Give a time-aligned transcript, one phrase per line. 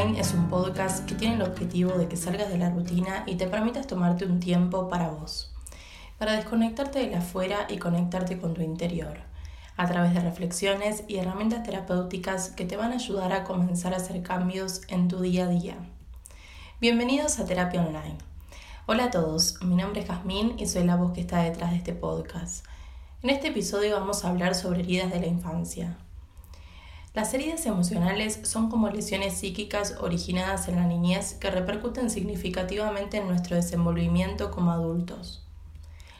[0.00, 3.46] Es un podcast que tiene el objetivo de que salgas de la rutina y te
[3.46, 5.54] permitas tomarte un tiempo para vos,
[6.18, 9.18] para desconectarte de la afuera y conectarte con tu interior,
[9.76, 13.98] a través de reflexiones y herramientas terapéuticas que te van a ayudar a comenzar a
[13.98, 15.76] hacer cambios en tu día a día.
[16.80, 18.16] Bienvenidos a Terapia Online.
[18.86, 21.76] Hola a todos, mi nombre es Jazmín y soy la voz que está detrás de
[21.76, 22.64] este podcast.
[23.22, 25.98] En este episodio vamos a hablar sobre heridas de la infancia,
[27.12, 33.26] las heridas emocionales son como lesiones psíquicas originadas en la niñez que repercuten significativamente en
[33.26, 35.44] nuestro desenvolvimiento como adultos.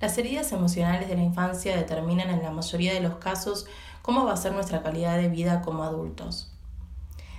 [0.00, 3.66] Las heridas emocionales de la infancia determinan en la mayoría de los casos
[4.02, 6.50] cómo va a ser nuestra calidad de vida como adultos.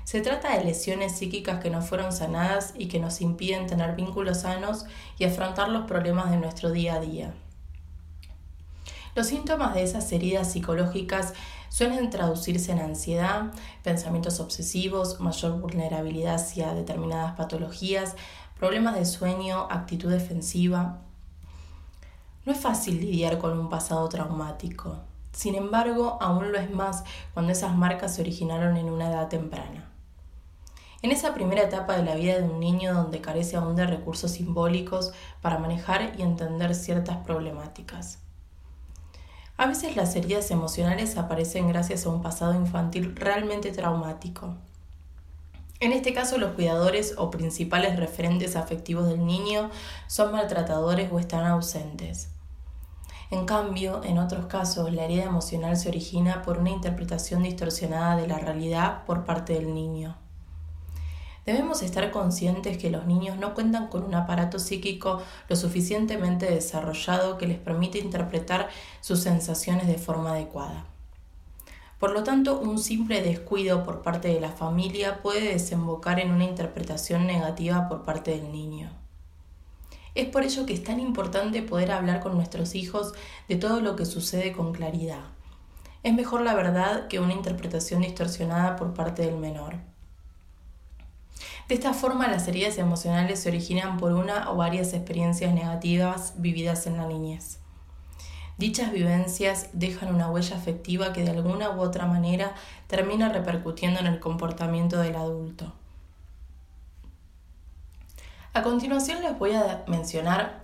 [0.05, 4.41] Se trata de lesiones psíquicas que no fueron sanadas y que nos impiden tener vínculos
[4.41, 4.85] sanos
[5.17, 7.33] y afrontar los problemas de nuestro día a día.
[9.15, 11.33] Los síntomas de esas heridas psicológicas
[11.73, 13.51] suelen traducirse en ansiedad,
[13.81, 18.15] pensamientos obsesivos, mayor vulnerabilidad hacia determinadas patologías,
[18.59, 20.99] problemas de sueño, actitud defensiva.
[22.45, 24.99] No es fácil lidiar con un pasado traumático.
[25.31, 29.89] Sin embargo, aún lo es más cuando esas marcas se originaron en una edad temprana.
[31.01, 34.29] En esa primera etapa de la vida de un niño donde carece aún de recursos
[34.29, 38.22] simbólicos para manejar y entender ciertas problemáticas.
[39.55, 44.55] A veces las heridas emocionales aparecen gracias a un pasado infantil realmente traumático.
[45.79, 49.69] En este caso, los cuidadores o principales referentes afectivos del niño
[50.07, 52.29] son maltratadores o están ausentes.
[53.29, 58.27] En cambio, en otros casos, la herida emocional se origina por una interpretación distorsionada de
[58.27, 60.15] la realidad por parte del niño.
[61.45, 67.37] Debemos estar conscientes que los niños no cuentan con un aparato psíquico lo suficientemente desarrollado
[67.37, 68.69] que les permite interpretar
[69.01, 70.85] sus sensaciones de forma adecuada.
[71.99, 76.43] Por lo tanto, un simple descuido por parte de la familia puede desembocar en una
[76.43, 78.89] interpretación negativa por parte del niño.
[80.15, 83.13] Es por ello que es tan importante poder hablar con nuestros hijos
[83.47, 85.23] de todo lo que sucede con claridad.
[86.03, 89.92] Es mejor la verdad que una interpretación distorsionada por parte del menor.
[91.73, 96.85] De esta forma, las heridas emocionales se originan por una o varias experiencias negativas vividas
[96.85, 97.57] en la niñez.
[98.59, 102.53] Dichas vivencias dejan una huella afectiva que de alguna u otra manera
[102.85, 105.73] termina repercutiendo en el comportamiento del adulto.
[108.53, 110.61] A continuación les voy a mencionar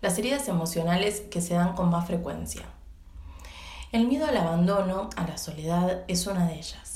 [0.00, 2.62] las heridas emocionales que se dan con más frecuencia.
[3.90, 6.91] El miedo al abandono, a la soledad, es una de ellas.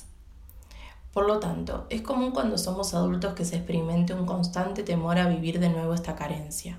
[1.16, 5.26] Por lo tanto, es común cuando somos adultos que se experimente un constante temor a
[5.26, 6.76] vivir de nuevo esta carencia.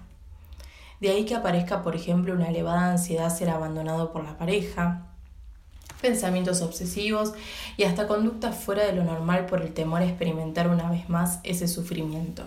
[1.00, 5.08] De ahí que aparezca, por ejemplo, una elevada ansiedad a ser abandonado por la pareja,
[6.02, 7.34] pensamientos obsesivos
[7.78, 11.40] y hasta conductas fuera de lo normal por el temor a experimentar una vez más
[11.42, 12.44] ese sufrimiento.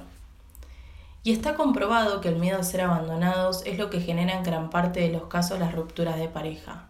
[1.25, 4.71] Y está comprobado que el miedo a ser abandonados es lo que genera en gran
[4.71, 6.90] parte de los casos las rupturas de pareja.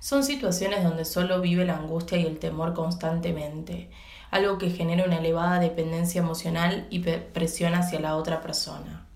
[0.00, 3.90] Son situaciones donde solo vive la angustia y el temor constantemente,
[4.30, 9.06] algo que genera una elevada dependencia emocional y presión hacia la otra persona.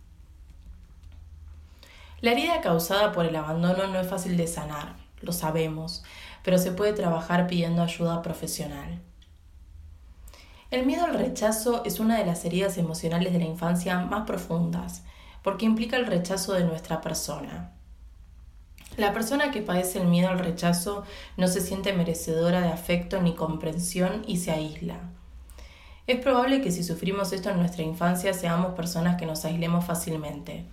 [2.20, 6.04] La herida causada por el abandono no es fácil de sanar, lo sabemos,
[6.42, 9.00] pero se puede trabajar pidiendo ayuda profesional.
[10.70, 15.02] El miedo al rechazo es una de las heridas emocionales de la infancia más profundas,
[15.42, 17.72] porque implica el rechazo de nuestra persona.
[18.96, 21.02] La persona que padece el miedo al rechazo
[21.36, 25.00] no se siente merecedora de afecto ni comprensión y se aísla.
[26.06, 30.64] Es probable que si sufrimos esto en nuestra infancia seamos personas que nos aislemos fácilmente.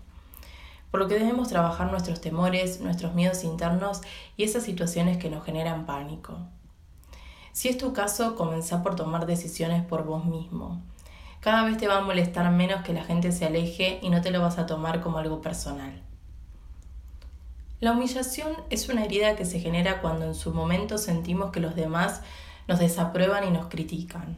[0.92, 4.02] Por lo que debemos trabajar nuestros temores, nuestros miedos internos
[4.38, 6.38] y esas situaciones que nos generan pánico.
[7.54, 10.80] Si es tu caso, comenzá por tomar decisiones por vos mismo.
[11.40, 14.30] Cada vez te va a molestar menos que la gente se aleje y no te
[14.30, 16.04] lo vas a tomar como algo personal.
[17.82, 21.76] La humillación es una herida que se genera cuando en su momento sentimos que los
[21.76, 22.22] demás
[22.68, 24.38] nos desaprueban y nos critican.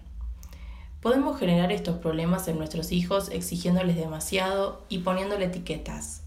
[1.02, 6.22] Podemos generar estos problemas en nuestros hijos exigiéndoles demasiado y poniéndole etiquetas.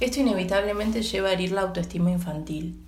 [0.00, 2.82] Esto inevitablemente lleva a herir la autoestima infantil.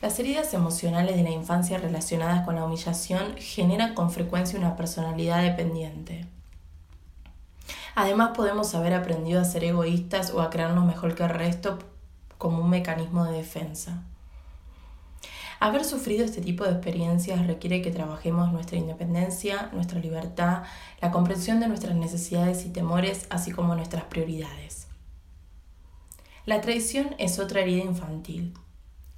[0.00, 5.42] Las heridas emocionales de la infancia relacionadas con la humillación generan con frecuencia una personalidad
[5.42, 6.24] dependiente.
[7.94, 11.78] Además podemos haber aprendido a ser egoístas o a crearnos mejor que el resto
[12.38, 14.02] como un mecanismo de defensa.
[15.60, 20.62] Haber sufrido este tipo de experiencias requiere que trabajemos nuestra independencia, nuestra libertad,
[21.00, 24.86] la comprensión de nuestras necesidades y temores, así como nuestras prioridades.
[26.46, 28.54] La traición es otra herida infantil.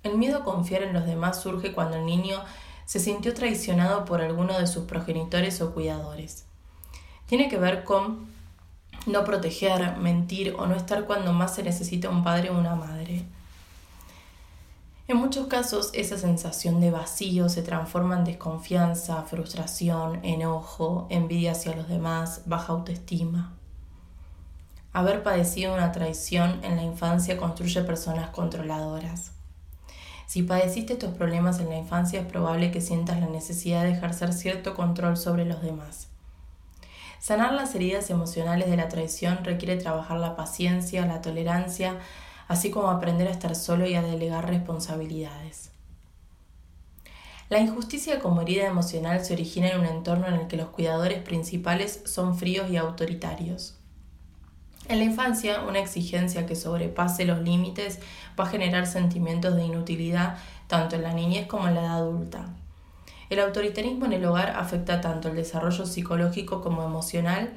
[0.02, 2.42] El miedo a confiar en los demás surge cuando el niño
[2.86, 6.46] se sintió traicionado por alguno de sus progenitores o cuidadores.
[7.26, 8.26] Tiene que ver con
[9.06, 13.24] no proteger, mentir o no estar cuando más se necesita un padre o una madre.
[15.08, 21.74] En muchos casos esa sensación de vacío se transforma en desconfianza, frustración, enojo, envidia hacia
[21.74, 23.52] los demás, baja autoestima.
[24.92, 29.32] Haber padecido una traición en la infancia construye personas controladoras.
[30.26, 34.32] Si padeciste estos problemas en la infancia es probable que sientas la necesidad de ejercer
[34.32, 36.06] cierto control sobre los demás.
[37.20, 41.98] Sanar las heridas emocionales de la traición requiere trabajar la paciencia, la tolerancia,
[42.48, 45.70] así como aprender a estar solo y a delegar responsabilidades.
[47.50, 51.20] La injusticia como herida emocional se origina en un entorno en el que los cuidadores
[51.20, 53.76] principales son fríos y autoritarios.
[54.88, 57.98] En la infancia, una exigencia que sobrepase los límites
[58.38, 60.38] va a generar sentimientos de inutilidad
[60.68, 62.46] tanto en la niñez como en la edad adulta.
[63.30, 67.54] El autoritarismo en el hogar afecta tanto el desarrollo psicológico como emocional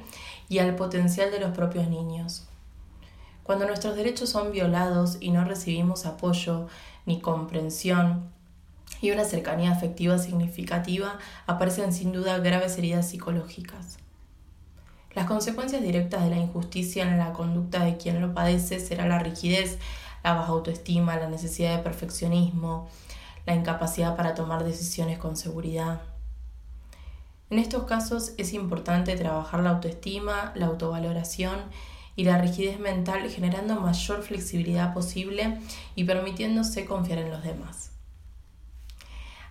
[0.48, 2.46] y al potencial de los propios niños.
[3.42, 6.68] Cuando nuestros derechos son violados y no recibimos apoyo
[7.06, 8.30] ni comprensión
[9.02, 13.98] y una cercanía afectiva significativa, aparecen sin duda graves heridas psicológicas.
[15.12, 19.18] Las consecuencias directas de la injusticia en la conducta de quien lo padece será la
[19.18, 19.78] rigidez,
[20.22, 22.88] la baja autoestima, la necesidad de perfeccionismo,
[23.46, 26.00] la incapacidad para tomar decisiones con seguridad.
[27.50, 31.58] En estos casos es importante trabajar la autoestima, la autovaloración
[32.16, 35.58] y la rigidez mental generando mayor flexibilidad posible
[35.94, 37.90] y permitiéndose confiar en los demás.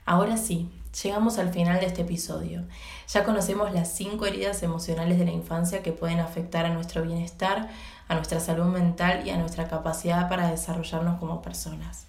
[0.06, 0.70] Ahora sí,
[1.02, 2.64] llegamos al final de este episodio.
[3.08, 7.70] Ya conocemos las cinco heridas emocionales de la infancia que pueden afectar a nuestro bienestar,
[8.08, 12.08] a nuestra salud mental y a nuestra capacidad para desarrollarnos como personas.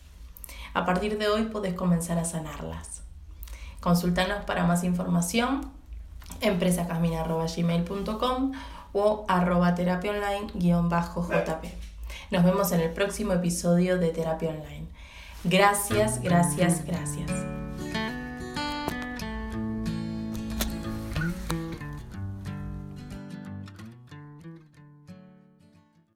[0.73, 3.03] A partir de hoy podés comenzar a sanarlas.
[3.81, 5.73] Consultanos para más información
[6.41, 8.53] empresacasmina.gmail.com
[8.93, 11.73] o arroba terapia online-jp.
[12.31, 14.87] Nos vemos en el próximo episodio de Terapia Online.
[15.45, 17.54] Gracias, gracias, gracias.